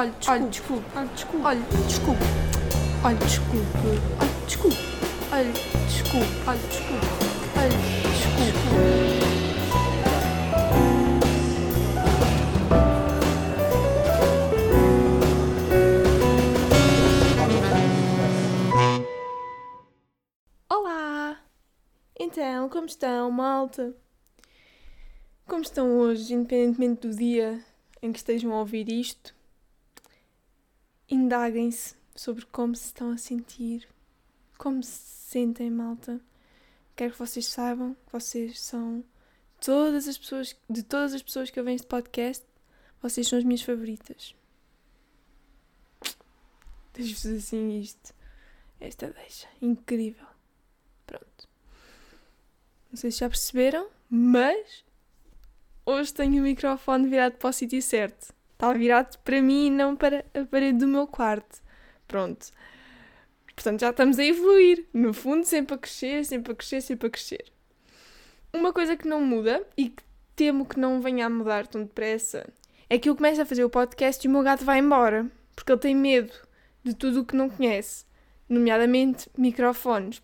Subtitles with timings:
[0.00, 0.12] Olha,
[0.48, 0.86] desculpe.
[0.96, 1.44] Olha, desculpe.
[1.44, 2.24] Olha, desculpe.
[3.04, 3.44] Olha, desculpe.
[4.18, 4.76] Olha, desculpe.
[5.30, 6.26] Olha, desculpe.
[6.46, 7.06] Olha, desculpe.
[7.58, 7.68] Olha,
[8.08, 8.60] desculpe.
[20.70, 21.36] Olá!
[22.18, 23.94] Então, como estão, malta?
[25.46, 27.62] Como estão hoje, independentemente do dia
[28.00, 29.38] em que estejam a ouvir isto?
[31.10, 33.88] Indaguem-se sobre como se estão a sentir,
[34.56, 36.20] como se sentem, malta.
[36.94, 39.02] Quero que vocês saibam que vocês são
[39.60, 42.44] todas as pessoas, de todas as pessoas que eu venho este podcast,
[43.02, 44.34] vocês são as minhas favoritas.
[46.94, 48.14] Deixo-vos assim isto.
[48.78, 49.48] Esta deixa.
[49.60, 50.26] Incrível.
[51.06, 51.48] Pronto.
[52.90, 54.84] Não sei se já perceberam, mas
[55.84, 58.34] hoje tenho o microfone virado para o sítio certo.
[58.60, 61.62] Está virado para mim e não para a parede do meu quarto.
[62.06, 62.48] Pronto.
[63.54, 64.84] Portanto, já estamos a evoluir.
[64.92, 67.50] No fundo, sempre a crescer, sempre a crescer, sempre a crescer.
[68.52, 70.02] Uma coisa que não muda e que
[70.36, 72.46] temo que não venha a mudar tão depressa
[72.90, 75.26] é que eu começo a fazer o podcast e o meu gato vai embora.
[75.56, 76.34] Porque ele tem medo
[76.84, 78.04] de tudo o que não conhece,
[78.46, 80.20] nomeadamente microfones.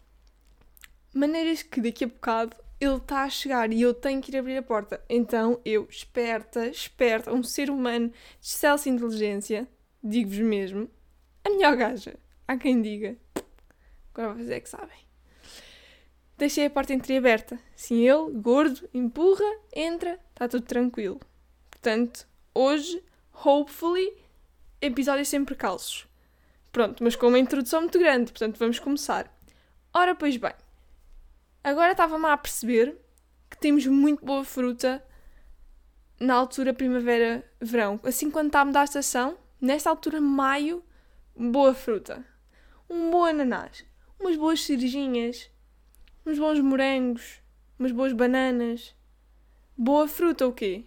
[1.15, 4.57] Maneiras que daqui a bocado ele está a chegar e eu tenho que ir abrir
[4.57, 5.03] a porta.
[5.09, 9.69] Então eu, esperta, esperta, um ser humano de excelsa inteligência,
[10.03, 10.91] digo-vos mesmo,
[11.45, 12.15] a melhor gaja,
[12.47, 13.17] há quem diga.
[14.15, 15.07] Agora vocês é que sabem.
[16.39, 17.59] Deixei a porta entreaberta.
[17.75, 21.19] Sim, ele, gordo, empurra, entra, está tudo tranquilo.
[21.71, 23.03] Portanto, hoje,
[23.45, 24.13] hopefully,
[24.81, 26.07] episódios sem percalços.
[26.71, 29.35] Pronto, mas com uma introdução muito grande, portanto vamos começar.
[29.95, 30.53] Ora, pois bem,
[31.71, 32.97] agora estava-me a perceber
[33.51, 35.05] que temos muito boa fruta
[36.21, 37.99] na altura primavera-verão.
[38.05, 40.85] Assim, quando está a mudar a estação, nesta altura, maio,
[41.35, 42.25] boa fruta.
[42.89, 43.85] Um bom ananás,
[44.21, 45.51] umas boas cerejinhas,
[46.25, 47.41] uns bons morangos,
[47.77, 48.95] umas boas bananas.
[49.77, 50.85] Boa fruta o quê?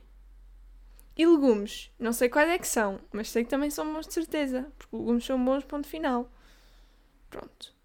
[1.18, 1.92] E legumes?
[2.00, 4.96] Não sei quais é que são, mas sei que também são bons de certeza, porque
[4.96, 6.32] legumes são bons, ponto final.
[7.30, 7.78] Pronto.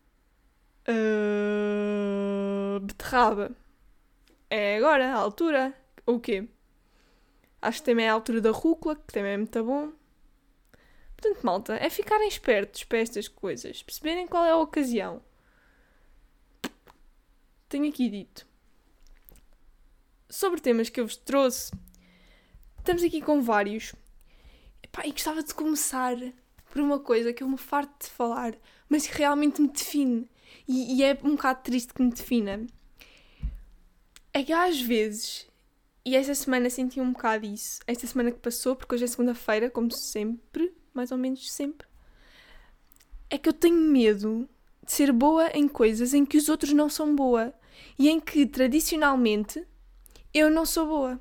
[0.89, 3.51] Uh, beterraba.
[4.51, 5.75] É agora, a altura.
[6.07, 6.49] O quê?
[7.61, 9.93] Acho que também é a altura da rúcula, que também é muito bom.
[11.17, 15.23] Portanto, malta, é ficarem espertos para estas coisas, perceberem qual é a ocasião.
[17.69, 18.47] Tenho aqui dito.
[20.29, 21.73] Sobre temas que eu vos trouxe,
[22.79, 23.95] estamos aqui com vários.
[24.83, 26.17] Epá, e gostava de começar
[26.71, 28.55] por uma coisa que eu me farto de falar,
[28.89, 30.29] mas que realmente me define.
[30.67, 32.67] E, e é um bocado triste que me defina.
[34.33, 35.47] É que às vezes,
[36.05, 39.71] e esta semana senti um bocado isso, esta semana que passou, porque hoje é segunda-feira,
[39.71, 41.87] como sempre, mais ou menos sempre,
[43.31, 44.49] é que eu tenho medo
[44.85, 47.55] de ser boa em coisas em que os outros não são boa
[47.99, 49.67] e em que tradicionalmente
[50.33, 51.21] eu não sou boa.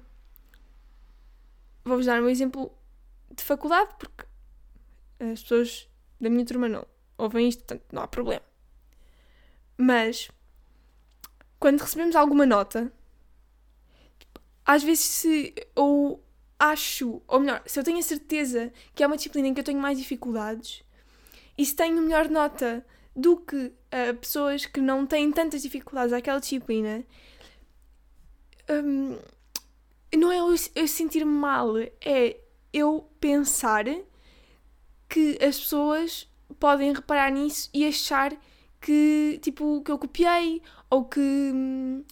[1.86, 2.72] Vou-vos dar um exemplo
[3.36, 4.26] de faculdade, porque
[5.20, 5.90] as pessoas
[6.20, 6.86] da minha turma não
[7.18, 8.53] ouvem isto, portanto não há problema.
[9.78, 10.30] Mas
[11.60, 12.92] quando recebemos alguma nota,
[14.66, 16.24] às vezes se ou
[16.60, 19.66] acho, ou melhor, se eu tenho a certeza que é uma disciplina em que eu
[19.66, 20.84] tenho mais dificuldades
[21.58, 22.86] e se tenho melhor nota
[23.16, 27.04] do que uh, pessoas que não têm tantas dificuldades àquela disciplina,
[28.70, 29.20] um,
[30.18, 32.38] não é eu, eu sentir-me mal, é
[32.72, 33.86] eu pensar
[35.08, 36.28] que as pessoas
[36.60, 38.34] podem reparar nisso e achar
[38.84, 42.04] que, tipo, que eu copiei, ou que hum,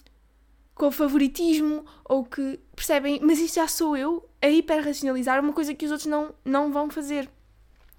[0.74, 3.20] com favoritismo, ou que, percebem?
[3.22, 6.88] Mas isto já sou eu a hiperracionalizar uma coisa que os outros não, não vão
[6.88, 7.28] fazer.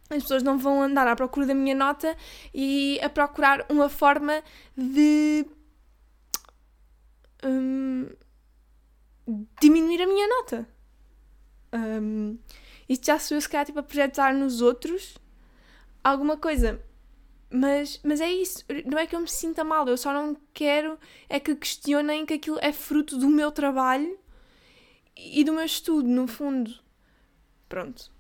[0.10, 2.18] As pessoas não vão andar à procura da minha nota
[2.54, 4.44] e a procurar uma forma
[4.76, 5.46] de
[7.46, 8.10] hum,
[9.62, 10.68] diminuir a minha nota.
[11.72, 12.40] Um,
[12.90, 15.16] isto já sou eu, se calhar, tipo, a projetar nos outros
[16.04, 16.82] alguma coisa.
[17.56, 20.98] Mas, mas é isso, não é que eu me sinta mal, eu só não quero
[21.30, 24.18] é que questionem que aquilo é fruto do meu trabalho
[25.16, 26.74] e do meu estudo, no fundo.
[27.70, 28.12] Pronto.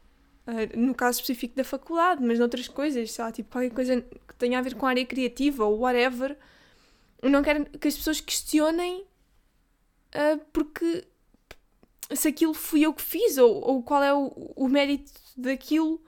[0.46, 4.36] Uh, no caso específico da faculdade, mas noutras coisas, sei lá, tipo qualquer coisa que
[4.38, 6.38] tenha a ver com a área criativa ou whatever,
[7.20, 9.02] eu não quero que as pessoas questionem
[10.14, 11.08] uh, porque
[12.14, 16.00] se aquilo fui eu que fiz ou, ou qual é o, o mérito daquilo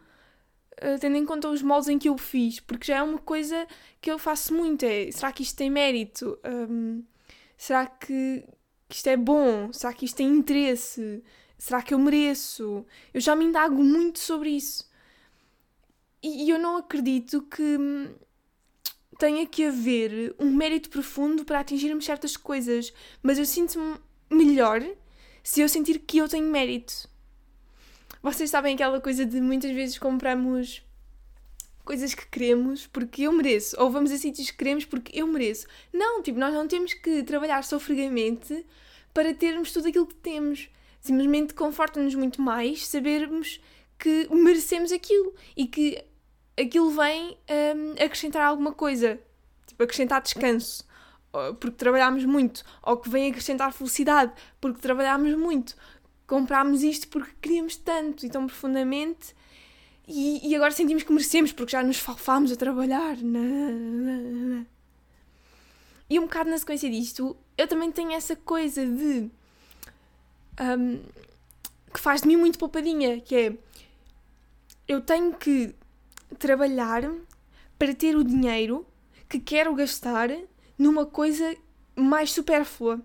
[1.00, 3.68] tendo em conta os moldes em que eu fiz, porque já é uma coisa
[4.02, 4.84] que eu faço muito.
[4.84, 6.38] É, será que isto tem mérito?
[6.46, 7.04] Um,
[7.58, 8.44] será que,
[8.90, 9.72] que, isto é bom?
[9.74, 11.24] Será que isto tem interesse?
[11.58, 12.86] Será que eu mereço?
[13.14, 14.90] Eu já me indago muito sobre isso.
[16.24, 17.78] e eu não acredito que
[19.18, 22.94] tenha que haver um mérito profundo para atingirmos certas coisas,
[23.24, 23.98] mas eu sinto-me
[24.30, 24.84] melhor
[25.44, 27.08] se eu sentir que eu tenho mérito.
[28.26, 30.82] Vocês sabem aquela coisa de muitas vezes compramos
[31.84, 35.68] coisas que queremos porque eu mereço, ou vamos a sítios que queremos porque eu mereço.
[35.94, 38.66] Não, tipo, nós não temos que trabalhar sofregamente
[39.14, 40.70] para termos tudo aquilo que temos.
[41.00, 43.62] Simplesmente conforta-nos muito mais sabermos
[44.00, 46.04] que merecemos aquilo e que
[46.60, 47.38] aquilo vem
[47.76, 49.20] um, acrescentar alguma coisa,
[49.68, 50.84] tipo, acrescentar descanso,
[51.60, 55.76] porque trabalhámos muito, ou que vem acrescentar felicidade, porque trabalhámos muito,
[56.28, 59.36] comprámos isto porque queríamos tanto e tão profundamente
[60.08, 63.18] e, e agora sentimos que merecemos porque já nos falfámos a trabalhar.
[66.08, 69.30] E um bocado na sequência disto, eu também tenho essa coisa de.
[70.62, 71.02] Um,
[71.92, 73.58] que faz de mim muito poupadinha, que é.
[74.88, 75.74] Eu tenho que
[76.38, 77.12] trabalhar
[77.80, 78.86] para ter o dinheiro
[79.28, 80.30] que quero gastar
[80.78, 81.58] numa coisa
[81.96, 83.02] mais supérflua.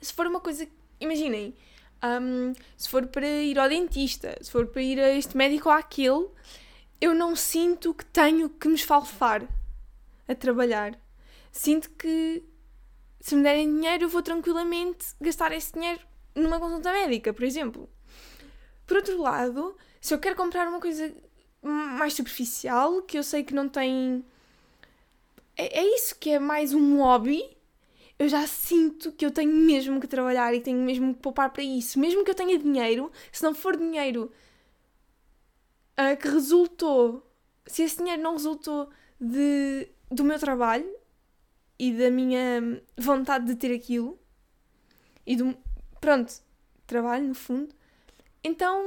[0.00, 0.66] Se for uma coisa.
[0.98, 1.54] Imaginem,
[2.04, 5.74] um, se for para ir ao dentista, se for para ir a este médico ou
[5.74, 6.28] àquele,
[7.00, 9.46] eu não sinto que tenho que me esfalfar
[10.28, 10.98] a trabalhar.
[11.52, 12.44] Sinto que
[13.20, 16.00] se me derem dinheiro, eu vou tranquilamente gastar esse dinheiro
[16.34, 17.88] numa consulta médica, por exemplo.
[18.86, 21.12] Por outro lado, se eu quero comprar uma coisa
[21.62, 24.24] mais superficial, que eu sei que não tem.
[25.56, 27.55] É, é isso que é mais um hobby
[28.18, 31.62] eu já sinto que eu tenho mesmo que trabalhar e tenho mesmo que poupar para
[31.62, 31.98] isso.
[31.98, 34.32] Mesmo que eu tenha dinheiro, se não for dinheiro
[35.98, 37.30] uh, que resultou,
[37.66, 38.88] se esse dinheiro não resultou
[39.20, 40.90] de, do meu trabalho
[41.78, 44.18] e da minha vontade de ter aquilo,
[45.26, 45.56] e do.
[46.00, 46.32] Pronto,
[46.86, 47.74] trabalho no fundo,
[48.42, 48.80] então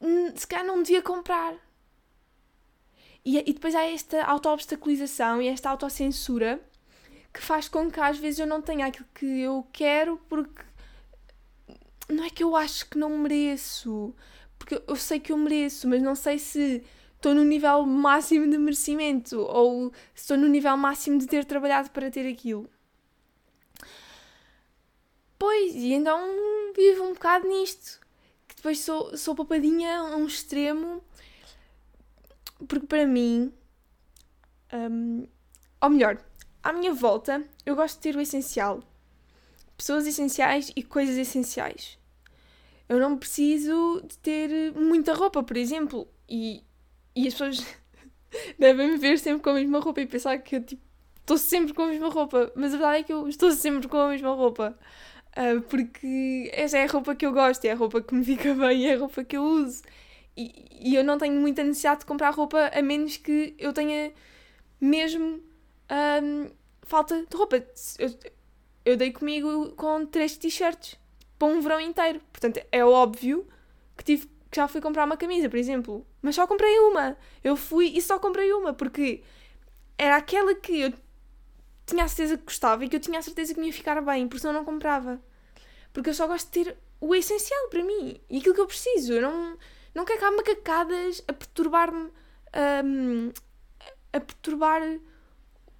[0.00, 1.54] hum, se calhar não devia comprar.
[3.24, 6.60] E, e depois há esta auto-obstaculização e esta autocensura
[7.34, 10.62] que faz com que às vezes eu não tenha aquilo que eu quero porque
[12.08, 14.14] não é que eu acho que não mereço,
[14.58, 16.84] porque eu sei que eu mereço, mas não sei se
[17.16, 21.90] estou no nível máximo de merecimento ou se estou no nível máximo de ter trabalhado
[21.90, 22.70] para ter aquilo.
[25.36, 26.20] Pois, e então
[26.76, 28.00] vivo um bocado nisto.
[28.46, 31.02] Que depois sou, sou papadinha a um extremo,
[32.68, 33.52] porque para mim,
[34.72, 35.26] um,
[35.80, 36.22] ou melhor,
[36.64, 38.82] à minha volta, eu gosto de ter o essencial.
[39.76, 41.98] Pessoas essenciais e coisas essenciais.
[42.88, 46.08] Eu não preciso de ter muita roupa, por exemplo.
[46.28, 46.64] E,
[47.14, 47.64] e as pessoas
[48.58, 50.82] devem me ver sempre com a mesma roupa e pensar que eu tipo,
[51.20, 52.50] estou sempre com a mesma roupa.
[52.56, 54.78] Mas a verdade é que eu estou sempre com a mesma roupa.
[55.36, 58.54] Uh, porque essa é a roupa que eu gosto, é a roupa que me fica
[58.56, 59.82] bem, é a roupa que eu uso.
[60.34, 64.12] E, e eu não tenho muita necessidade de comprar roupa a menos que eu tenha
[64.80, 65.42] mesmo
[65.90, 66.50] um,
[66.82, 67.56] falta de roupa.
[67.98, 68.18] Eu,
[68.84, 70.98] eu dei comigo com três t-shirts
[71.38, 72.20] para um verão inteiro.
[72.32, 73.46] Portanto, é óbvio
[73.96, 76.06] que tive que já fui comprar uma camisa, por exemplo.
[76.22, 77.16] Mas só comprei uma.
[77.42, 79.22] Eu fui e só comprei uma, porque
[79.98, 80.92] era aquela que eu
[81.86, 84.00] tinha a certeza que gostava e que eu tinha a certeza que me ia ficar
[84.00, 85.20] bem, porque senão não comprava.
[85.92, 89.12] Porque eu só gosto de ter o essencial para mim e aquilo que eu preciso.
[89.14, 89.58] Eu não,
[89.94, 92.10] não quero cá macacadas a perturbar-me.
[92.84, 93.32] Um,
[94.12, 94.80] a perturbar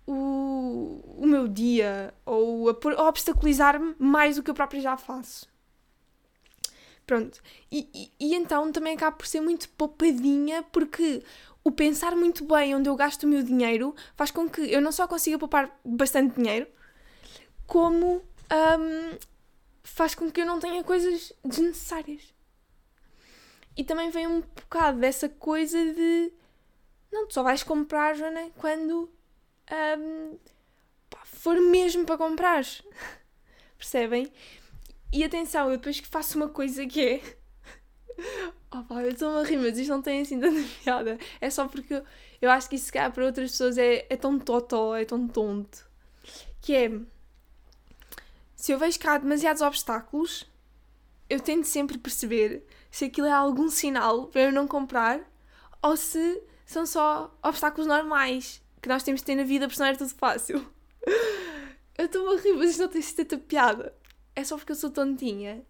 [0.06, 5.48] o, o meu dia ou a, a obstaculizar-me mais do que eu própria já faço.
[7.06, 7.42] Pronto.
[7.70, 11.22] E, e, e, então também acaba por ser muito poupadinha porque
[11.62, 14.92] o pensar muito bem onde eu gasto o meu dinheiro faz com que eu não
[14.92, 16.66] só consiga poupar bastante dinheiro,
[17.66, 19.18] como um,
[19.82, 22.22] faz com que eu não tenha coisas desnecessárias.
[23.76, 26.32] E também vem um bocado dessa coisa de
[27.14, 29.08] não, tu só vais comprar, Joana, quando
[29.72, 30.38] um,
[31.10, 32.64] pá, for mesmo para comprar.
[33.78, 34.30] Percebem?
[35.12, 37.22] E atenção, eu depois que faço uma coisa que é.
[38.76, 41.16] Oh pá, eu estou a rir, mas isto não tem assim tanta piada.
[41.40, 42.02] É só porque
[42.42, 45.88] eu, acho que isso, calhar, para outras pessoas é, é tão totó, é tão tonto.
[46.60, 46.90] Que é.
[48.56, 50.44] Se eu vejo que há demasiados obstáculos,
[51.30, 55.20] eu tento sempre perceber se aquilo é algum sinal para eu não comprar
[55.80, 59.88] ou se são só obstáculos normais que nós temos de ter na vida, porque senão
[59.88, 60.70] era tudo fácil.
[61.96, 63.96] Eu estou a rir, mas isto não tem tanta piada.
[64.36, 65.64] É só porque eu sou tontinha.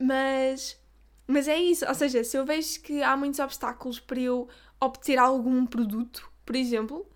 [0.00, 0.80] Mas,
[1.26, 1.86] mas é isso.
[1.86, 4.48] Ou seja, se eu vejo que há muitos obstáculos para eu
[4.80, 7.06] obter algum produto, por exemplo,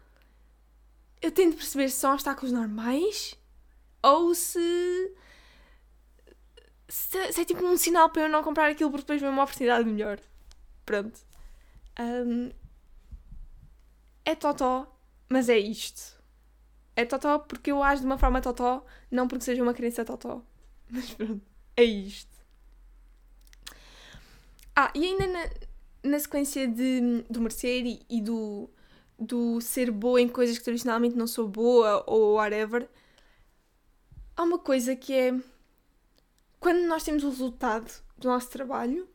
[1.22, 3.34] eu tento perceber se são obstáculos normais
[4.02, 5.14] ou se,
[6.88, 9.44] se, se é tipo um sinal para eu não comprar aquilo porque depois vem uma
[9.44, 10.20] oportunidade melhor.
[10.84, 11.18] Pronto.
[11.98, 12.50] Um,
[14.26, 14.91] é totó,
[15.32, 16.20] mas é isto.
[16.94, 20.42] É totó porque eu ajo de uma forma totó, não porque seja uma criança totó.
[20.90, 21.40] Mas pronto,
[21.74, 22.30] é isto.
[24.76, 25.50] Ah, e ainda na,
[26.10, 28.68] na sequência de, do merecer e, e do,
[29.18, 32.86] do ser boa em coisas que tradicionalmente não sou boa ou whatever,
[34.36, 35.34] há uma coisa que é
[36.60, 39.08] quando nós temos o resultado do nosso trabalho,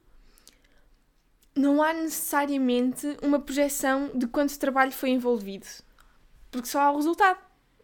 [1.55, 5.67] não há necessariamente uma projeção de quanto trabalho foi envolvido.
[6.51, 7.39] Porque só há o resultado,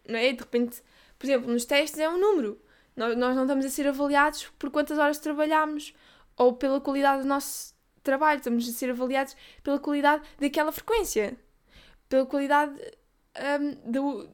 [0.08, 0.32] não é?
[0.32, 0.82] De repente,
[1.18, 2.60] por exemplo, nos testes é um número.
[2.96, 5.94] Nós, nós não estamos a ser avaliados por quantas horas trabalhamos
[6.36, 11.36] ou pela qualidade do nosso trabalho, estamos a ser avaliados pela qualidade daquela frequência,
[12.08, 12.74] pela qualidade
[13.60, 14.30] um, do.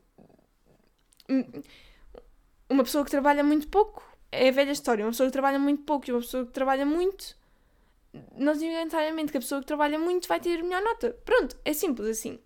[2.69, 5.05] Uma pessoa que trabalha muito pouco é a velha história.
[5.05, 7.41] Uma pessoa que trabalha muito pouco e uma pessoa que trabalha muito
[8.37, 11.17] não necessariamente que a pessoa que trabalha muito vai ter melhor nota.
[11.25, 12.39] Pronto, é simples assim.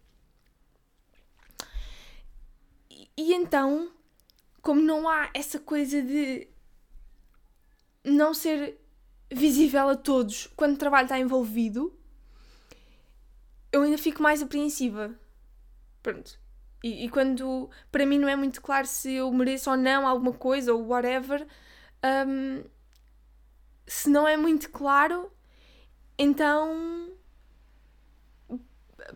[3.16, 3.92] E, então,
[4.60, 6.48] como não há essa coisa de
[8.02, 8.78] não ser
[9.30, 11.92] visível a todos quando o trabalho está envolvido,
[13.72, 15.14] eu ainda fico mais apreensiva.
[16.02, 16.38] Pronto.
[16.82, 20.32] E, e, quando para mim não é muito claro se eu mereço ou não alguma
[20.32, 21.46] coisa ou whatever,
[22.26, 22.62] um,
[23.86, 25.32] se não é muito claro,
[26.18, 27.10] então,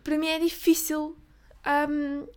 [0.03, 1.15] para mim é difícil
[1.87, 2.27] um,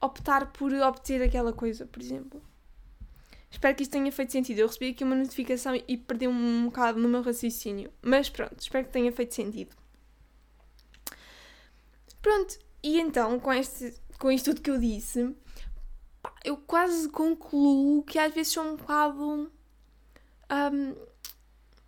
[0.00, 2.42] optar por obter aquela coisa, por exemplo.
[3.50, 4.60] Espero que isto tenha feito sentido.
[4.60, 7.92] Eu recebi aqui uma notificação e perdi um bocado no meu raciocínio.
[8.00, 9.74] Mas pronto, espero que tenha feito sentido.
[12.22, 15.34] Pronto, e então, com, este, com isto tudo que eu disse,
[16.44, 19.50] eu quase concluo que às vezes sou um bocado.
[20.72, 21.10] Um,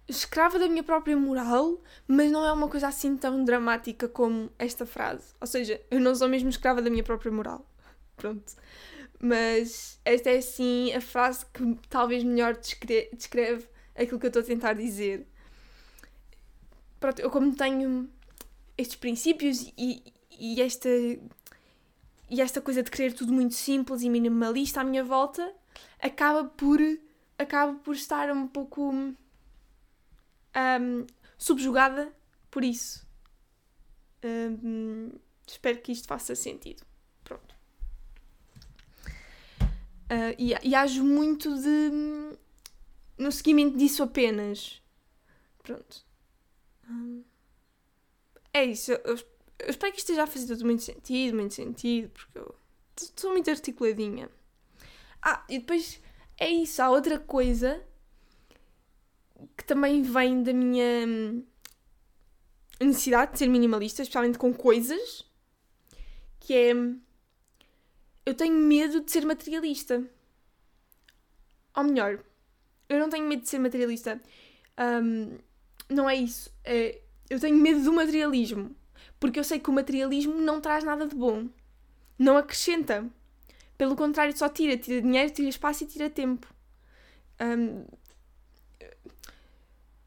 [0.09, 4.85] escrava da minha própria moral, mas não é uma coisa assim tão dramática como esta
[4.85, 5.35] frase.
[5.41, 7.67] Ou seja, eu não sou mesmo escrava da minha própria moral.
[8.23, 8.55] Pronto.
[9.19, 14.45] Mas esta é assim a frase que talvez melhor descreve, aquilo que eu estou a
[14.45, 15.27] tentar dizer.
[17.01, 18.09] Pronto, eu como tenho
[18.79, 20.05] estes princípios e,
[20.39, 25.53] e esta e esta coisa de querer tudo muito simples e minimalista à minha volta
[26.01, 26.79] acaba por
[27.37, 29.17] acaba por estar um pouco um,
[31.37, 32.13] subjugada
[32.53, 33.05] por isso.
[34.25, 35.11] Um,
[35.45, 36.85] espero que isto faça sentido.
[37.25, 37.53] Pronto.
[40.13, 42.37] Uh, e, e ajo muito de.
[43.17, 44.83] no seguimento disso apenas.
[45.63, 46.05] Pronto.
[46.87, 47.25] Um,
[48.53, 48.93] é isso.
[48.93, 52.55] Eu, eu, espero que isto esteja a fazer tudo muito sentido, muito sentido, porque eu
[53.17, 54.29] sou muito articuladinha.
[55.23, 55.99] Ah, e depois
[56.39, 56.83] é isso.
[56.83, 57.83] Há outra coisa
[59.57, 61.43] que também vem da minha hum,
[62.81, 65.25] necessidade de ser minimalista, especialmente com coisas,
[66.39, 66.75] que é
[68.25, 70.03] eu tenho medo de ser materialista.
[71.77, 72.23] Ou melhor,
[72.89, 74.21] eu não tenho medo de ser materialista.
[74.79, 75.39] Um,
[75.89, 76.51] não é isso.
[76.65, 78.75] É, eu tenho medo do materialismo.
[79.19, 81.49] Porque eu sei que o materialismo não traz nada de bom.
[82.19, 83.09] Não acrescenta.
[83.79, 84.77] Pelo contrário, só tira.
[84.77, 86.47] Tira dinheiro, tira espaço e tira tempo.
[87.41, 87.85] Um,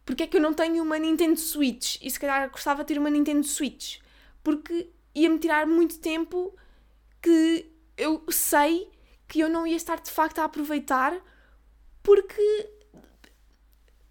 [0.06, 1.98] porque é que eu não tenho uma Nintendo Switch?
[2.02, 3.98] E se calhar gostava de ter uma Nintendo Switch.
[4.44, 6.56] Porque ia-me tirar muito tempo
[7.22, 8.92] que eu sei
[9.28, 11.20] que eu não ia estar de facto a aproveitar
[12.04, 12.70] porque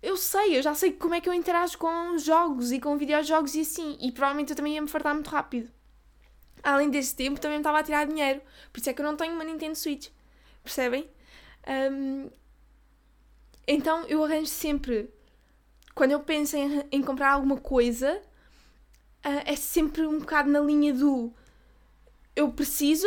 [0.03, 3.55] eu sei, eu já sei como é que eu interajo com jogos e com videojogos
[3.55, 5.71] e assim, e provavelmente eu também ia me fartar muito rápido.
[6.63, 8.41] Além desse tempo, também me estava a tirar dinheiro,
[8.73, 10.09] por isso é que eu não tenho uma Nintendo Switch,
[10.63, 11.09] percebem?
[11.67, 12.31] Um,
[13.67, 15.11] então eu arranjo sempre
[15.95, 18.21] quando eu penso em, em comprar alguma coisa,
[19.25, 21.33] uh, é sempre um bocado na linha do
[22.35, 23.07] eu preciso,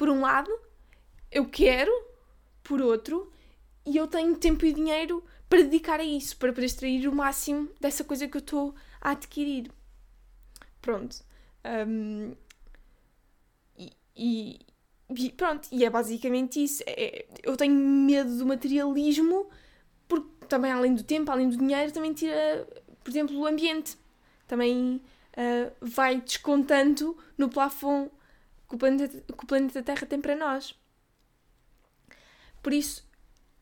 [0.00, 0.50] por um lado,
[1.30, 1.92] eu quero,
[2.62, 3.30] por outro,
[3.84, 7.68] e eu tenho tempo e dinheiro para dedicar a isso, para, para extrair o máximo
[7.78, 9.70] dessa coisa que eu estou a adquirir.
[10.80, 11.22] Pronto.
[11.86, 12.34] Um,
[13.76, 14.60] e,
[15.14, 16.82] e, pronto, e é basicamente isso.
[16.86, 19.50] É, eu tenho medo do materialismo
[20.08, 22.66] porque também, além do tempo, além do dinheiro, também tira,
[23.04, 23.98] por exemplo, o ambiente.
[24.46, 25.02] Também
[25.36, 28.10] uh, vai descontando no plafond
[28.70, 30.78] que o, planeta, que o planeta Terra tem para nós.
[32.62, 33.04] Por isso,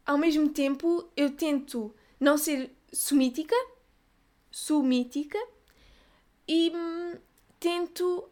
[0.05, 3.57] ao mesmo tempo, eu tento não ser sumítica,
[4.51, 5.39] sumítica,
[6.47, 7.15] e hum,
[7.59, 8.29] tento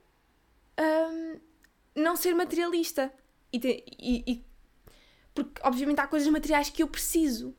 [0.79, 1.41] hum,
[1.95, 3.11] não ser materialista.
[3.51, 3.59] E,
[3.99, 4.45] e, e,
[5.35, 7.57] porque, obviamente, há coisas materiais que eu preciso.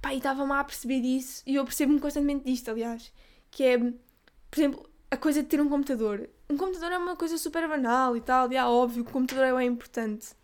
[0.00, 3.10] Pá, e estava-me a perceber disso, e eu percebo-me constantemente disto, aliás,
[3.50, 6.28] que é, por exemplo, a coisa de ter um computador.
[6.54, 9.60] Um computador é uma coisa super banal e tal, e é óbvio que o computador
[9.60, 10.36] é importante.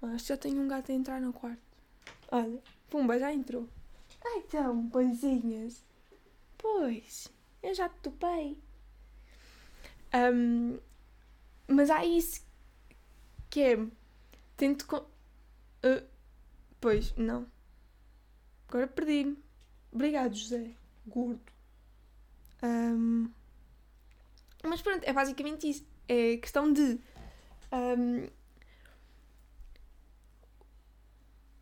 [0.00, 1.60] Acho que já tenho um gato a entrar no quarto.
[2.30, 3.68] Olha, pumba, já entrou.
[4.24, 5.84] Ai então, pãezinhas.
[6.56, 7.28] Pois,
[7.62, 8.56] eu já te topei.
[10.14, 10.78] Um,
[11.68, 12.40] mas há isso
[13.50, 13.86] que é.
[14.56, 14.96] Tento.
[14.96, 16.08] Uh,
[16.80, 17.46] pois, não.
[18.66, 19.36] Agora perdi-me.
[19.92, 20.70] Obrigado, José.
[21.06, 21.52] Gordo.
[22.62, 23.30] Um,
[24.62, 25.86] mas pronto, é basicamente isso.
[26.08, 27.00] É questão de.
[27.72, 28.28] Um,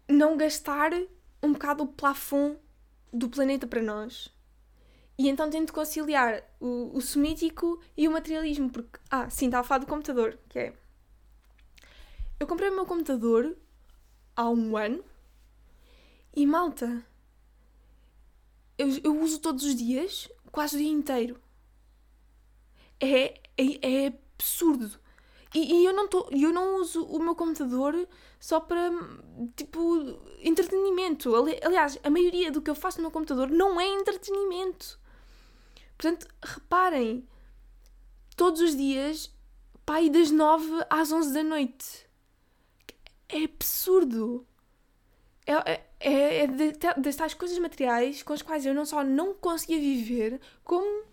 [0.09, 0.93] não gastar
[1.43, 2.59] um bocado o plafond
[3.13, 4.29] do planeta para nós.
[5.17, 9.69] E então tento conciliar o, o semítico e o materialismo, porque, ah, sim, estava a
[9.69, 10.75] falar do computador, que é.
[12.39, 13.57] Eu comprei o meu computador
[14.35, 15.05] há um ano
[16.35, 17.05] e malta,
[18.79, 21.39] eu, eu uso todos os dias, quase o dia inteiro.
[23.01, 24.99] É, é, é absurdo.
[25.55, 28.91] E, e eu, não tô, eu não uso o meu computador só para,
[29.57, 31.35] tipo, entretenimento.
[31.63, 34.99] Aliás, a maioria do que eu faço no meu computador não é entretenimento.
[35.97, 37.29] Portanto, reparem,
[38.37, 39.31] todos os dias,
[39.85, 42.09] pai, das 9 às 11 da noite.
[43.29, 44.47] É absurdo.
[45.47, 46.47] É, é, é, é
[46.97, 51.05] das tais coisas materiais com as quais eu não só não conseguia viver, como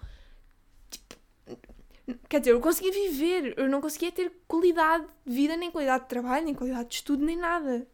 [2.29, 6.09] Quer dizer, eu conseguia viver, eu não conseguia ter qualidade de vida, nem qualidade de
[6.09, 7.85] trabalho, nem qualidade de estudo, nem nada.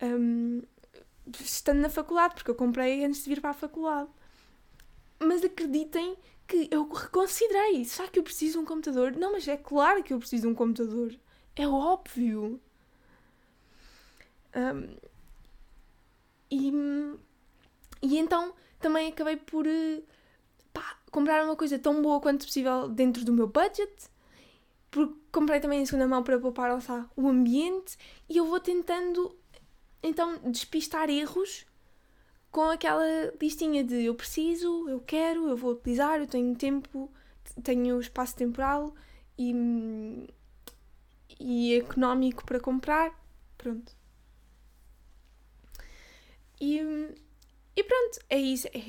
[0.00, 0.62] Um,
[1.40, 4.08] estando na faculdade, porque eu comprei antes de vir para a faculdade.
[5.18, 7.84] Mas acreditem que eu reconsiderei.
[7.84, 9.12] Será que eu preciso de um computador?
[9.12, 11.12] Não, mas é claro que eu preciso de um computador.
[11.56, 12.60] É óbvio.
[14.54, 14.96] Um,
[16.50, 16.70] e,
[18.02, 20.02] e então também acabei por uh,
[21.12, 24.10] comprar uma coisa tão boa quanto possível dentro do meu budget,
[24.90, 27.96] porque comprei também em segunda mão para poupar lá, o ambiente
[28.28, 29.36] e eu vou tentando
[30.02, 31.66] então despistar erros
[32.50, 33.04] com aquela
[33.40, 37.10] listinha de eu preciso, eu quero, eu vou utilizar, eu tenho tempo,
[37.62, 38.94] tenho espaço temporal
[39.38, 40.28] e,
[41.40, 43.18] e económico para comprar.
[43.56, 43.94] Pronto.
[46.60, 46.78] E,
[47.76, 48.68] e pronto, é isso.
[48.68, 48.80] É,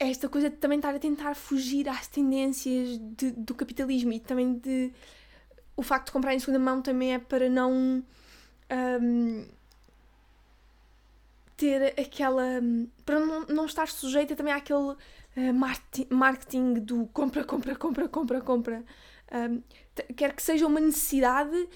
[0.00, 4.54] esta coisa de também estar a tentar fugir às tendências de, do capitalismo e também
[4.54, 4.90] de.
[5.76, 8.02] O facto de comprar em segunda mão também é para não.
[8.72, 9.46] Um,
[11.54, 12.62] ter aquela.
[13.04, 14.96] para não, não estar sujeita também àquele uh,
[16.08, 18.84] marketing do compra, compra, compra, compra, compra.
[19.30, 19.62] Um,
[20.14, 21.68] quer que seja uma necessidade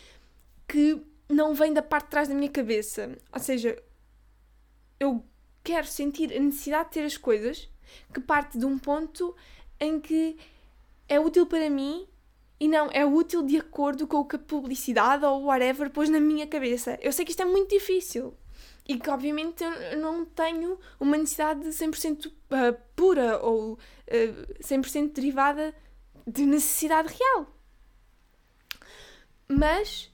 [0.67, 3.19] que não vem da parte de trás da minha cabeça.
[3.31, 3.79] Ou seja,
[4.99, 5.23] eu
[5.63, 7.69] quero sentir a necessidade de ter as coisas
[8.13, 9.35] que parte de um ponto
[9.81, 10.37] em que
[11.09, 12.07] é útil para mim
[12.59, 16.21] e não é útil de acordo com o que a publicidade ou whatever pôs na
[16.21, 16.99] minha cabeça.
[17.03, 18.35] Eu sei que isto é muito difícil
[18.87, 22.33] e que obviamente eu não tenho uma necessidade de 100% uh,
[22.95, 23.79] pura ou uh,
[24.63, 25.75] 100% derivada
[26.27, 27.47] de necessidade real.
[29.49, 30.11] Mas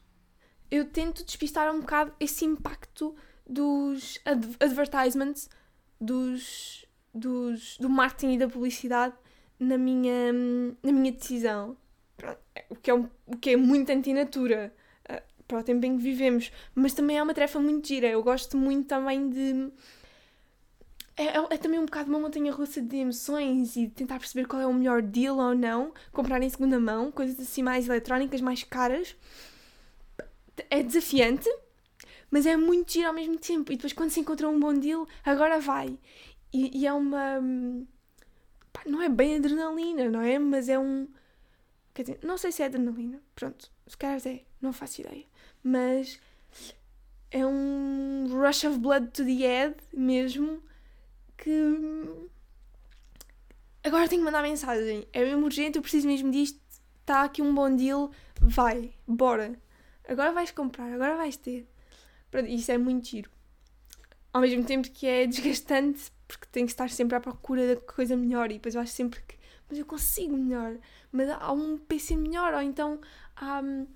[0.70, 3.14] eu tento despistar um bocado esse impacto
[3.46, 4.20] dos
[4.60, 5.48] advertisements,
[6.00, 9.14] dos dos, do marketing e da publicidade
[9.58, 10.32] na minha,
[10.82, 11.76] na minha decisão.
[12.68, 14.72] O que é, um, o que é muito antinatura
[15.08, 16.50] uh, para o tempo em que vivemos.
[16.74, 18.08] Mas também é uma tarefa muito gira.
[18.08, 19.70] Eu gosto muito também de.
[21.16, 24.62] É, é, é também um bocado uma montanha russa de emoções e tentar perceber qual
[24.62, 25.92] é o melhor deal ou não.
[26.12, 29.14] Comprar em segunda mão, coisas assim mais eletrónicas, mais caras.
[30.68, 31.48] É desafiante,
[32.30, 33.72] mas é muito giro ao mesmo tempo.
[33.72, 35.98] E depois, quando se encontra um bom deal, agora vai.
[36.52, 37.40] E, e é uma.
[38.72, 40.38] Pá, não é bem adrenalina, não é?
[40.38, 41.08] Mas é um.
[41.94, 45.24] Quer dizer, não sei se é adrenalina, pronto, se calhar é, não faço ideia.
[45.62, 46.20] Mas
[47.30, 50.62] é um rush of blood to the head mesmo
[51.36, 51.52] que.
[53.82, 55.06] Agora tenho que mandar mensagem.
[55.12, 56.60] É mesmo urgente, eu preciso mesmo disto.
[57.00, 58.10] Está aqui um bom deal,
[58.40, 59.58] vai, bora.
[60.06, 61.66] Agora vais comprar, agora vais ter.
[62.30, 63.30] Pronto, isso é muito giro.
[64.32, 68.16] Ao mesmo tempo que é desgastante porque tenho que estar sempre à procura da coisa
[68.16, 70.76] melhor e depois eu acho sempre que mas eu consigo melhor,
[71.12, 73.00] mas há um PC melhor, ou então
[73.40, 73.86] um,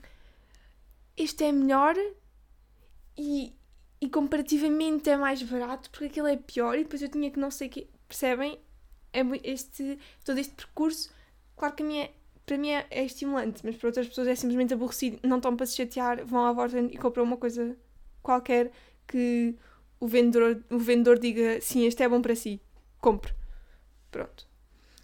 [1.16, 1.96] este é melhor
[3.18, 3.52] e,
[4.00, 7.50] e comparativamente é mais barato porque aquele é pior e depois eu tinha que não
[7.50, 8.58] sei que, percebem?
[9.12, 11.12] É este, todo este percurso,
[11.56, 12.08] claro que minha,
[12.46, 15.66] para mim é, é estimulante, mas para outras pessoas é simplesmente aborrecido, não estão para
[15.66, 17.76] se chatear, vão à volta e compram uma coisa
[18.22, 18.70] qualquer
[19.06, 19.56] que
[20.04, 22.60] o vendedor, o vendedor diga sim, este é bom para si,
[23.00, 23.32] compre.
[24.10, 24.46] Pronto.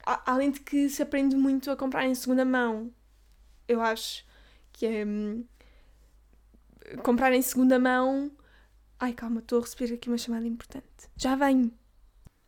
[0.05, 2.93] além de que se aprende muito a comprar em segunda mão,
[3.67, 4.27] eu acho
[4.75, 5.07] que é.
[5.07, 5.47] Hum,
[7.03, 8.31] comprar em segunda mão.
[8.99, 11.09] Ai, calma, estou a receber aqui uma chamada importante.
[11.17, 11.73] Já venho.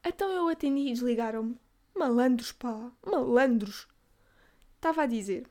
[0.04, 1.56] Então eu atendi e desligaram-me.
[1.96, 3.88] Malandros, pá, malandros.
[4.76, 5.46] Estava a dizer.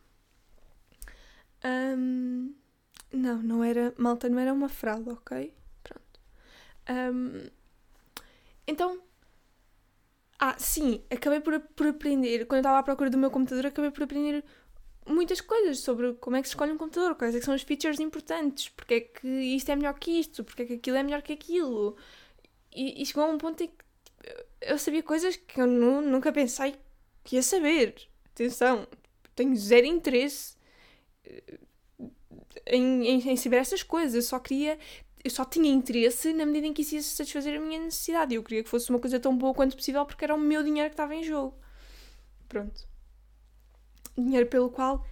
[1.66, 2.54] Um,
[3.12, 3.92] não, não era.
[3.98, 5.52] Malta, não era uma fralda, ok?
[6.92, 7.50] Um,
[8.68, 9.02] então.
[10.40, 12.46] Ah, sim, acabei por, por aprender.
[12.46, 14.44] Quando eu estava à procura do meu computador, acabei por aprender
[15.06, 18.00] muitas coisas sobre como é que se escolhe um computador, quais é são as features
[18.00, 21.22] importantes, porque é que isto é melhor que isto, porque é que aquilo é melhor
[21.22, 21.96] que aquilo.
[22.76, 23.86] E, e chegou a um ponto em que tipo,
[24.62, 26.76] eu sabia coisas que eu nunca pensei
[27.24, 27.96] que ia saber.
[28.34, 28.88] Atenção,
[29.36, 30.56] tenho zero interesse
[31.26, 31.60] eh,
[32.68, 34.16] em, em, em saber essas coisas.
[34.16, 34.78] Eu só queria.
[35.24, 38.34] Eu só tinha interesse na medida em que isso ia satisfazer a minha necessidade.
[38.34, 40.90] Eu queria que fosse uma coisa tão boa quanto possível porque era o meu dinheiro
[40.90, 41.56] que estava em jogo.
[42.50, 42.88] Pronto.
[44.18, 45.06] Dinheiro pelo qual.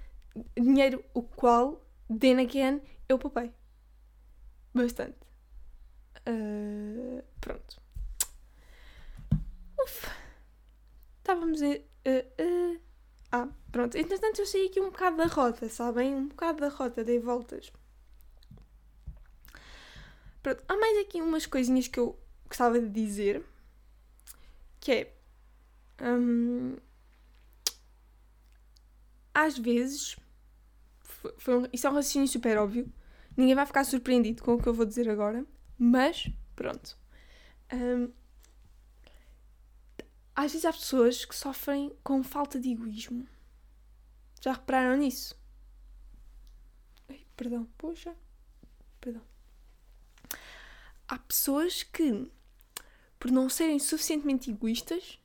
[0.57, 1.85] Dinheiro o qual,
[2.19, 3.51] then again, eu poupei.
[4.73, 5.17] Bastante.
[6.27, 7.81] Uh, pronto.
[9.81, 10.11] Ufa.
[11.19, 11.67] Estávamos a.
[11.67, 12.79] Uh, uh,
[13.31, 13.97] ah, pronto.
[13.97, 16.15] Entretanto, eu saí aqui um bocado da rota, sabem?
[16.15, 17.71] Um bocado da rota, dei voltas.
[20.41, 20.63] Pronto.
[20.67, 23.43] Há mais aqui umas coisinhas que eu gostava de dizer.
[24.79, 25.15] Que é.
[26.01, 26.77] Hum,
[29.33, 30.17] às vezes.
[31.37, 32.91] Foi, um, isso é um raciocínio super óbvio.
[33.35, 35.45] Ninguém vai ficar surpreendido com o que eu vou dizer agora.
[35.77, 36.97] Mas, pronto.
[37.73, 38.11] Um,
[40.35, 43.27] às vezes há pessoas que sofrem com falta de egoísmo.
[44.41, 45.37] Já repararam nisso?
[47.09, 48.15] Ai, perdão, poxa.
[49.01, 49.21] Perdão.
[51.09, 52.31] Há pessoas que,
[53.19, 55.19] por não serem suficientemente egoístas,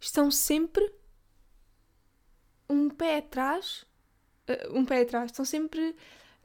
[0.00, 0.90] estão sempre
[2.66, 3.84] um pé atrás.
[4.48, 5.30] Uh, um pé atrás.
[5.30, 5.94] Estão sempre.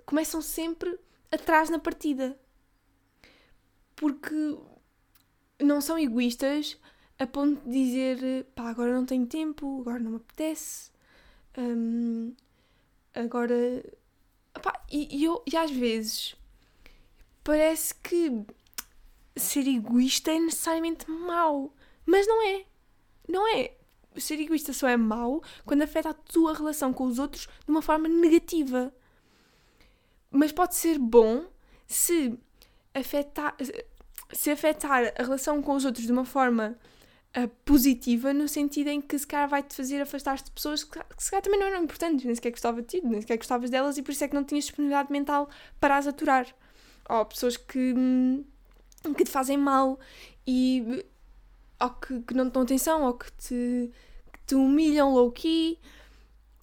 [0.05, 0.99] Começam sempre
[1.31, 2.37] atrás na partida.
[3.95, 4.35] Porque
[5.61, 6.77] não são egoístas
[7.17, 10.91] a ponto de dizer pá, agora não tenho tempo, agora não me apetece,
[11.57, 12.35] um,
[13.13, 13.55] agora.
[14.61, 16.35] Pá, e, e, eu, e às vezes
[17.45, 18.43] parece que
[19.35, 21.71] ser egoísta é necessariamente mau,
[22.05, 22.65] mas não é.
[23.29, 23.71] Não é.
[24.17, 27.83] Ser egoísta só é mau quando afeta a tua relação com os outros de uma
[27.83, 28.91] forma negativa.
[30.31, 31.45] Mas pode ser bom
[31.85, 32.37] se
[32.93, 33.55] afetar,
[34.33, 36.75] se afetar a relação com os outros de uma forma
[37.37, 41.23] uh, positiva no sentido em que se calhar vai-te fazer afastar-te de pessoas que, que
[41.23, 43.97] se calhar também não eram importantes, nem sequer gostava de ti, nem sequer gostavas delas
[43.99, 45.47] e por isso é que não tinhas disponibilidade mental
[45.79, 46.47] para as aturar.
[47.09, 48.43] Ou pessoas que, hum,
[49.15, 49.99] que te fazem mal
[50.47, 51.05] e
[51.79, 53.91] ou que, que não te dão atenção ou que te,
[54.31, 55.79] que te humilham low-key.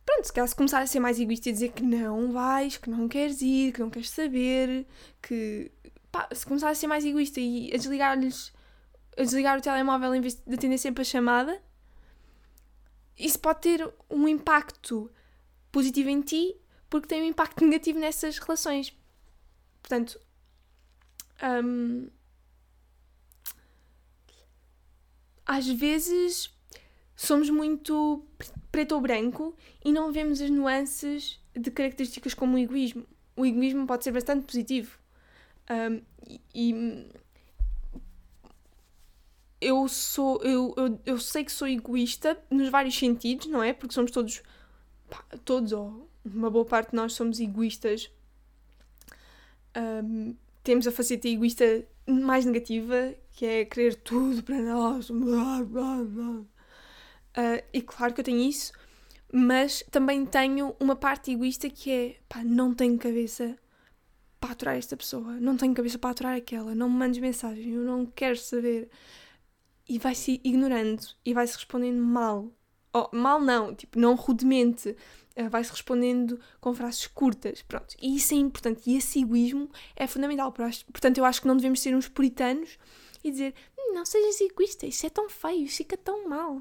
[0.05, 2.91] Pronto, se calhar se começar a ser mais egoísta e dizer que não vais, que
[2.91, 4.87] não queres ir, que não queres saber,
[5.21, 5.71] que
[6.11, 8.53] pá, se começar a ser mais egoísta e a desligar-lhes
[9.17, 11.61] a desligar o telemóvel em vez de atender sempre a chamada,
[13.19, 15.11] isso pode ter um impacto
[15.71, 16.57] positivo em ti
[16.89, 18.97] porque tem um impacto negativo nessas relações.
[19.83, 20.19] Portanto,
[21.43, 22.09] hum,
[25.45, 26.51] às vezes
[27.17, 28.25] somos muito
[28.71, 33.07] preto ou branco e não vemos as nuances de características como o egoísmo.
[33.37, 34.99] O egoísmo pode ser bastante positivo.
[35.71, 36.01] Um,
[36.55, 37.07] e,
[39.61, 40.43] eu sou.
[40.43, 43.73] Eu, eu, eu sei que sou egoísta nos vários sentidos, não é?
[43.73, 44.43] Porque somos todos.
[45.09, 48.11] Pá, todos, ou uma boa parte de nós somos egoístas.
[49.77, 55.11] Um, temos a faceta egoísta mais negativa, que é querer tudo para nós.
[55.11, 56.31] Blá, blá, blá.
[56.31, 58.73] Uh, e claro que eu tenho isso,
[59.33, 63.57] mas também tenho uma parte egoísta que é pá, não tenho cabeça
[64.39, 67.83] para aturar esta pessoa, não tenho cabeça para aturar aquela, não me mandes mensagem, eu
[67.83, 68.91] não quero saber
[69.89, 72.51] e vai-se ignorando e vai-se respondendo mal.
[72.93, 74.95] Oh, mal não, tipo, não rudemente.
[75.37, 77.63] Uh, vai-se respondendo com frases curtas.
[77.63, 77.95] Pronto.
[78.01, 78.91] E isso é importante.
[78.91, 80.53] E esse egoísmo é fundamental.
[80.53, 82.79] Portanto, eu acho que não devemos ser uns puritanos
[83.25, 83.55] e dizer
[83.93, 86.59] não sejas egoísta, isso é tão feio, isso fica tão mal.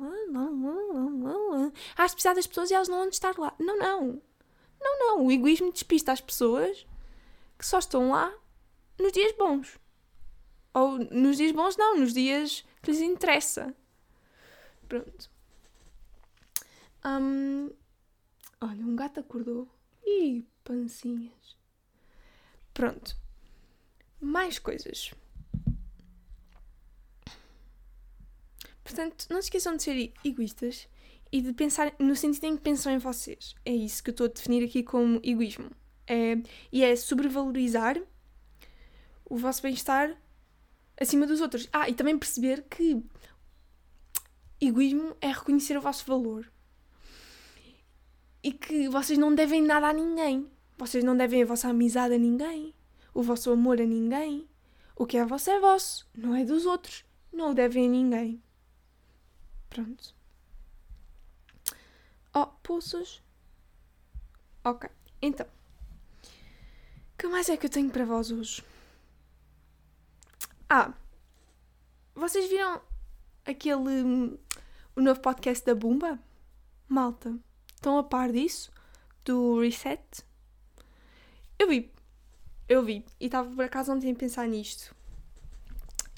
[1.95, 3.53] Há de precisar das pessoas e elas não vão estar lá.
[3.57, 4.21] Não, não.
[4.79, 5.25] Não, não.
[5.25, 6.85] O egoísmo despista as pessoas
[7.57, 8.33] que só estão lá
[8.99, 9.79] nos dias bons.
[10.73, 13.75] Ou nos dias bons, não, nos dias que lhes interessa.
[14.87, 15.29] Pronto.
[17.05, 17.71] Um,
[18.61, 19.67] olha, um gato acordou.
[20.05, 21.57] Ih, pancinhas.
[22.73, 23.17] Pronto.
[24.19, 25.11] Mais coisas.
[28.83, 30.87] Portanto, não se esqueçam de ser egoístas
[31.31, 33.55] e de pensar no sentido em que pensam em vocês.
[33.65, 35.71] É isso que eu estou a definir aqui como egoísmo.
[36.05, 36.35] É,
[36.71, 38.01] e é sobrevalorizar
[39.25, 40.15] o vosso bem-estar
[40.99, 41.69] acima dos outros.
[41.71, 43.01] Ah, e também perceber que
[44.59, 46.51] egoísmo é reconhecer o vosso valor.
[48.43, 50.49] E que vocês não devem nada a ninguém.
[50.77, 52.73] Vocês não devem a vossa amizade a ninguém.
[53.13, 54.47] O vosso amor a ninguém.
[54.95, 57.05] O que é vosso é vosso, não é dos outros.
[57.31, 58.43] Não o devem a ninguém.
[59.69, 60.15] Pronto.
[62.33, 63.21] Oh, pulsos.
[64.63, 64.89] Ok,
[65.21, 65.45] então.
[65.45, 68.63] O que mais é que eu tenho para vós hoje?
[70.69, 70.93] Ah,
[72.15, 72.81] vocês viram
[73.45, 74.03] aquele.
[74.03, 74.37] Hum,
[74.95, 76.19] o novo podcast da Bumba?
[76.87, 77.35] Malta,
[77.81, 78.71] estão a par disso?
[79.25, 79.99] Do Reset?
[81.57, 81.91] Eu vi.
[82.69, 83.03] Eu vi.
[83.19, 84.95] E estava por acaso ontem a pensar nisto.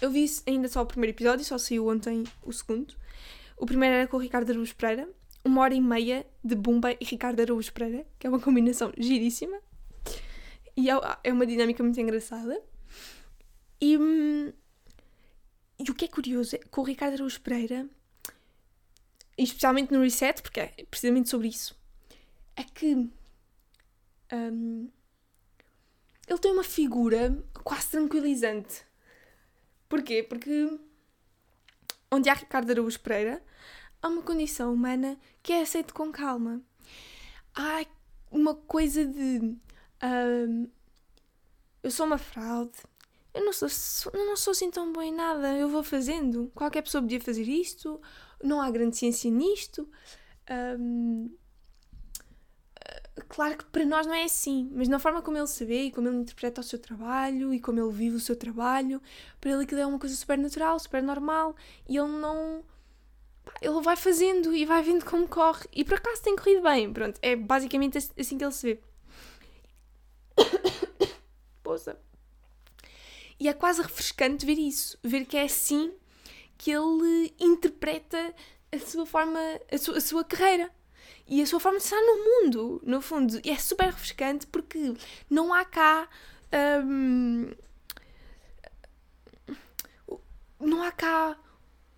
[0.01, 2.93] Eu vi ainda só o primeiro episódio, só saiu ontem o segundo.
[3.57, 5.09] O primeiro era com o Ricardo Araújo Pereira.
[5.45, 9.57] Uma hora e meia de Bumba e Ricardo Araújo Pereira, que é uma combinação giríssima.
[10.75, 12.61] E é, é uma dinâmica muito engraçada.
[13.79, 14.51] E, hum,
[15.79, 17.87] e o que é curioso é com o Ricardo Araújo Pereira,
[19.37, 21.75] especialmente no Reset, porque é precisamente sobre isso,
[22.55, 23.09] é que
[24.31, 24.89] um,
[26.27, 28.83] ele tem uma figura quase tranquilizante.
[29.89, 30.23] Porquê?
[30.23, 30.79] Porque
[32.11, 33.43] onde há Ricardo Araújo Pereira,
[34.01, 36.61] há uma condição humana que é aceita com calma.
[37.55, 37.85] Há
[38.31, 39.55] uma coisa de.
[40.03, 40.69] Um,
[41.81, 42.77] eu sou uma fraude,
[43.33, 43.67] eu não sou,
[44.13, 46.51] eu não sou assim tão boa em nada, eu vou fazendo.
[46.55, 48.01] Qualquer pessoa podia fazer isto,
[48.43, 49.89] não há grande ciência nisto.
[50.79, 51.31] Um,
[53.29, 55.91] claro que para nós não é assim, mas na forma como ele se vê e
[55.91, 59.01] como ele interpreta o seu trabalho e como ele vive o seu trabalho,
[59.39, 61.55] para ele aquilo é uma coisa super natural, super normal
[61.87, 62.63] e ele não.
[63.61, 66.91] Ele vai fazendo e vai vendo como corre e por acaso tem corrido bem.
[66.91, 68.79] Pronto, é basicamente assim que ele se vê.
[71.61, 71.99] Poça.
[73.39, 75.93] E é quase refrescante ver isso, ver que é assim
[76.63, 78.33] que ele interpreta
[78.71, 79.37] a sua forma,
[79.69, 80.71] a sua, a sua carreira
[81.27, 83.41] e a sua forma de estar no mundo, no fundo.
[83.43, 84.93] E é super refrescante porque
[85.29, 86.07] não há cá.
[86.85, 87.51] Hum,
[90.57, 91.37] não há cá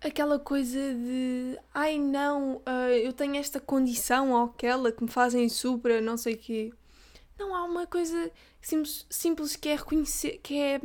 [0.00, 5.48] aquela coisa de ai não, uh, eu tenho esta condição ou aquela que me fazem
[5.48, 6.72] supra, não sei o quê.
[7.38, 10.80] Não há uma coisa simples, simples que é reconhecer, que é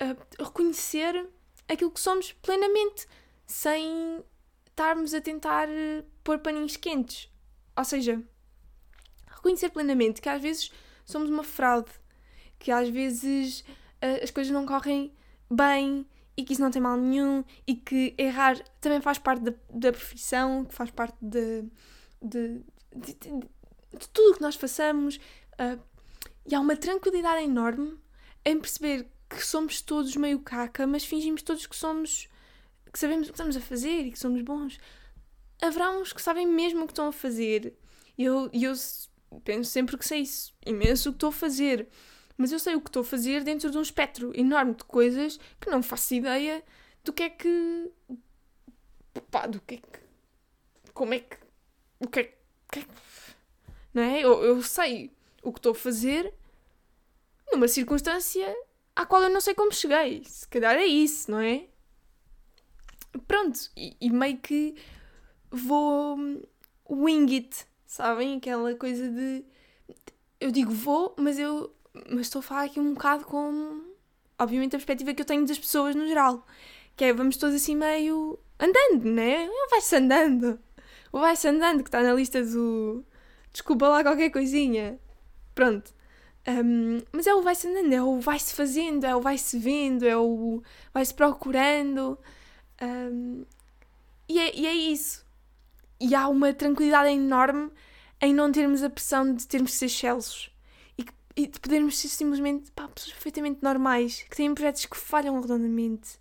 [0.00, 1.28] a reconhecer
[1.68, 3.06] aquilo que somos plenamente,
[3.46, 4.24] sem
[4.66, 7.30] estarmos a tentar eh, pôr paninhos quentes.
[7.76, 8.22] Ou seja,
[9.26, 10.70] reconhecer plenamente que às vezes
[11.04, 11.90] somos uma fraude,
[12.58, 13.60] que às vezes
[14.02, 15.12] uh, as coisas não correm
[15.50, 19.52] bem e que isso não tem mal nenhum e que errar também faz parte da,
[19.70, 21.64] da profissão, que faz parte de,
[22.22, 22.60] de,
[22.94, 25.16] de, de tudo o que nós façamos.
[25.54, 25.80] Uh,
[26.46, 27.98] e há uma tranquilidade enorme
[28.44, 32.28] em perceber que somos todos meio caca, mas fingimos todos que somos.
[32.92, 34.78] que sabemos o que estamos a fazer e que somos bons.
[35.60, 37.74] Haverá uns que sabem mesmo o que estão a fazer.
[38.16, 38.74] E eu, eu
[39.44, 41.88] penso sempre que sei isso, imenso o que estou a fazer.
[42.36, 45.38] Mas eu sei o que estou a fazer dentro de um espectro enorme de coisas
[45.60, 46.62] que não faço ideia
[47.04, 47.90] do que é que.
[49.30, 50.92] pá, do que é que.
[50.94, 51.36] como é que.
[51.98, 52.24] o que é
[52.72, 52.86] que.
[53.92, 54.20] não é?
[54.20, 55.12] Eu, eu sei
[55.42, 56.32] o que estou a fazer
[57.50, 58.54] numa circunstância
[58.98, 60.24] à qual eu não sei como cheguei.
[60.24, 61.66] Se calhar é isso, não é?
[63.28, 64.74] Pronto, e, e meio que
[65.50, 66.18] vou
[66.90, 68.38] wing it, sabem?
[68.38, 69.44] Aquela coisa de.
[70.40, 71.72] Eu digo vou, mas eu.
[72.10, 73.82] Mas estou a falar aqui um bocado com.
[74.36, 76.44] Obviamente a perspectiva que eu tenho das pessoas no geral.
[76.96, 78.36] Que é vamos todos assim meio.
[78.58, 79.48] andando, né?
[79.70, 80.58] Vai-se andando.
[81.12, 83.04] O vai-se andando, que está na lista do.
[83.52, 84.98] Desculpa lá qualquer coisinha.
[85.54, 85.94] Pronto.
[86.48, 90.16] Um, mas é o vai-se andando, é o vai-se fazendo, é o vai-se vendo, é
[90.16, 90.62] o
[90.94, 92.18] vai-se procurando.
[92.80, 93.44] Um,
[94.26, 95.26] e, é, e é isso.
[96.00, 97.70] E há uma tranquilidade enorme
[98.20, 100.50] em não termos a pressão de termos de ser excelsos
[100.96, 101.04] e,
[101.36, 106.18] e de podermos ser simplesmente pá, pessoas perfeitamente normais, que têm projetos que falham redondamente.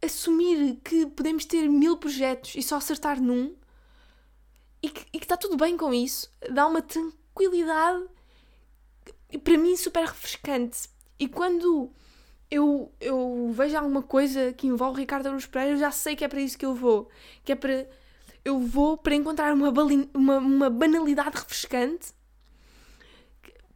[0.00, 3.54] Assumir que podemos ter mil projetos e só acertar num
[4.82, 8.04] e que, e que está tudo bem com isso dá uma tranquilidade
[9.38, 10.88] para mim super refrescante.
[11.18, 11.90] E quando
[12.50, 16.28] eu, eu vejo alguma coisa que envolve Ricardo Aruz Pereira, eu já sei que é
[16.28, 17.08] para isso que eu vou.
[17.44, 17.88] Que é para.
[18.44, 22.12] Eu vou para encontrar uma, balin, uma, uma banalidade refrescante,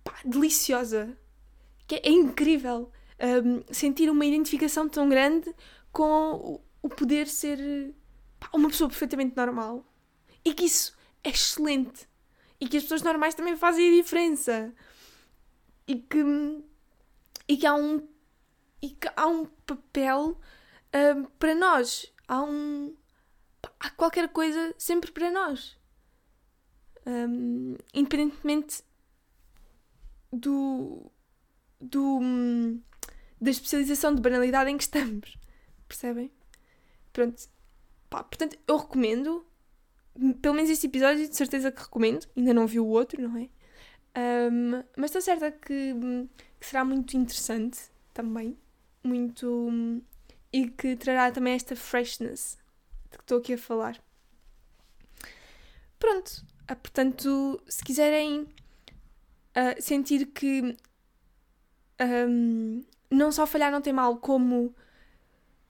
[0.03, 1.17] pá, deliciosa.
[1.87, 2.91] Que é, é incrível
[3.21, 5.55] um, sentir uma identificação tão grande
[5.93, 7.95] com o, poder ser
[8.39, 9.85] pá, uma pessoa perfeitamente normal
[10.45, 12.09] e que isso é excelente
[12.61, 14.73] e que as pessoas normais também fazem a diferença
[15.87, 16.19] e que,
[17.49, 18.07] e que há um
[18.83, 20.39] e que há um papel
[20.95, 22.13] um, para nós.
[22.29, 22.95] Há um
[23.81, 25.79] há qualquer coisa sempre para nós.
[27.07, 28.83] Um, independentemente
[30.33, 31.11] do,
[31.81, 32.21] do
[33.41, 35.39] da especialização de banalidade em que estamos.
[35.89, 36.33] Percebem?
[37.13, 37.49] pronto.
[38.11, 39.47] Pá, portanto eu recomendo
[40.41, 42.27] pelo menos este episódio de certeza que recomendo.
[42.37, 43.49] Ainda não vi o outro, não é?
[44.17, 45.95] Um, mas estou certa que,
[46.59, 47.79] que, será muito interessante
[48.15, 48.57] também
[49.05, 49.71] muito
[50.51, 52.57] e que trará também esta freshness
[53.11, 54.03] de que estou aqui a falar.
[55.99, 56.45] Pronto.
[56.67, 60.77] Ah, portanto se quiserem uh, sentir que
[62.01, 64.75] um, não só falhar não tem mal como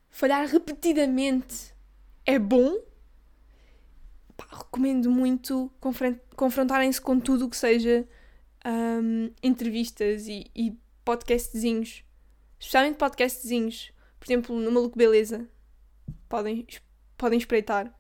[0.09, 1.75] falhar repetidamente
[2.25, 2.81] é bom
[4.37, 5.71] pá, recomendo muito
[6.35, 8.09] confrontarem-se com tudo o que seja
[8.67, 12.05] um, entrevistas e, e podcastzinhos,
[12.59, 15.49] especialmente podcastzinhos, por exemplo, no Maluco Beleza,
[16.29, 16.67] podem,
[17.17, 17.95] podem espreitar.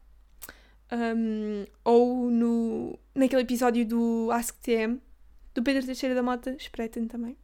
[0.90, 5.00] Um, ou no, naquele episódio do Ask TM,
[5.54, 7.36] do Pedro Teixeira da Mota, espreitem também.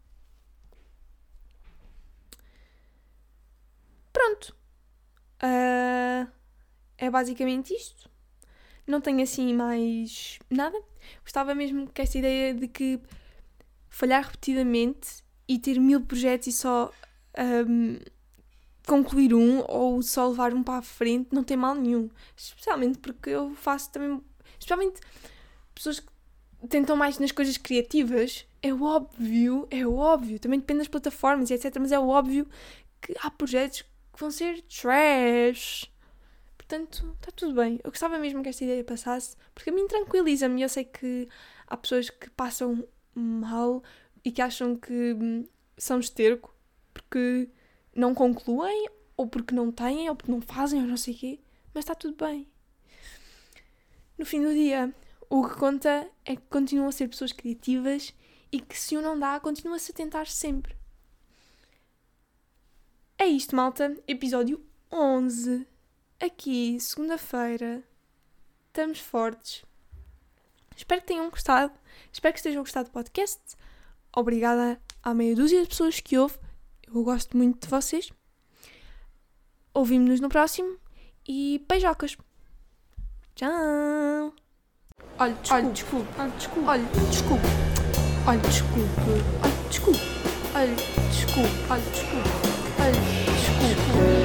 [4.13, 4.55] Pronto.
[5.43, 6.31] Uh,
[6.99, 8.12] é basicamente isto
[8.87, 10.79] não tenho assim mais nada.
[11.23, 13.01] Gostava mesmo que esta ideia de que
[13.89, 16.91] falhar repetidamente e ter mil projetos e só
[17.69, 17.99] um,
[18.87, 22.11] concluir um ou só levar um para a frente não tem mal nenhum.
[22.37, 24.21] Especialmente porque eu faço também.
[24.59, 25.01] Especialmente
[25.75, 26.09] pessoas que
[26.69, 28.47] tentam mais nas coisas criativas.
[28.63, 30.39] É óbvio, é óbvio.
[30.39, 31.77] Também depende das plataformas e etc.
[31.81, 32.49] Mas é óbvio
[33.01, 35.92] que há projetos que vão ser trash
[36.73, 37.79] Portanto, está tudo bem.
[37.85, 40.63] Eu gostava mesmo que esta ideia passasse, porque a mim tranquiliza-me.
[40.63, 41.29] Eu sei que
[41.67, 43.83] há pessoas que passam mal
[44.25, 46.57] e que acham que hum, são esterco
[46.95, 47.51] porque
[47.95, 51.41] não concluem, ou porque não têm, ou porque não fazem, ou não sei o quê.
[51.75, 52.49] Mas está tudo bem.
[54.17, 54.95] No fim do dia,
[55.29, 58.15] o que conta é que continuam a ser pessoas criativas
[58.51, 60.75] e que se o não dá, continua-se a tentar sempre.
[63.19, 63.95] É isto, malta.
[64.09, 65.71] Episódio 11
[66.25, 67.83] aqui, segunda-feira.
[68.69, 69.65] Estamos fortes.
[70.77, 71.73] Espero que tenham gostado.
[72.13, 73.41] Espero que estejam gostado do podcast.
[74.15, 76.39] Obrigada à meia dúzia de pessoas que ouve.
[76.87, 78.11] Eu gosto muito de vocês.
[79.75, 80.79] Ouvimos-nos no próximo
[81.29, 82.17] e beijocas.
[83.35, 84.35] Tchau!
[85.19, 85.35] Olha,
[85.73, 86.09] desculpe.
[86.19, 86.69] Olha, desculpe.
[86.69, 87.47] Olha, desculpe.
[88.27, 88.83] Olha, desculpe.
[89.43, 90.01] Olha, desculpe.
[90.55, 90.75] Olha,
[91.11, 91.51] desculpe.
[91.71, 92.29] Olha, desculpe.
[92.79, 94.22] Olha, desculpe.